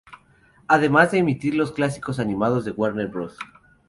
[0.67, 3.37] Además de emitir los clásicos animados de Warner Bros.